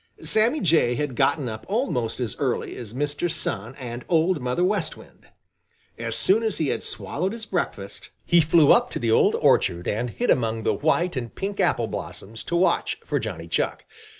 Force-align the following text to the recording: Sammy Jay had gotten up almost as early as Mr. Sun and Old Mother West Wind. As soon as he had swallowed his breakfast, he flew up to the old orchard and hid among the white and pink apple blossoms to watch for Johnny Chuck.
Sammy 0.23 0.61
Jay 0.61 0.95
had 0.95 1.15
gotten 1.15 1.47
up 1.47 1.63
almost 1.69 2.19
as 2.19 2.35
early 2.37 2.75
as 2.75 2.91
Mr. 2.95 3.29
Sun 3.31 3.75
and 3.75 4.03
Old 4.09 4.41
Mother 4.41 4.63
West 4.63 4.97
Wind. 4.97 5.27
As 5.95 6.15
soon 6.15 6.41
as 6.41 6.57
he 6.57 6.69
had 6.69 6.83
swallowed 6.83 7.33
his 7.33 7.45
breakfast, 7.45 8.09
he 8.25 8.41
flew 8.41 8.71
up 8.71 8.89
to 8.89 8.97
the 8.97 9.11
old 9.11 9.35
orchard 9.35 9.87
and 9.87 10.09
hid 10.09 10.31
among 10.31 10.63
the 10.63 10.73
white 10.73 11.15
and 11.15 11.35
pink 11.35 11.59
apple 11.59 11.85
blossoms 11.85 12.43
to 12.45 12.55
watch 12.55 12.97
for 13.05 13.19
Johnny 13.19 13.47
Chuck. 13.47 13.85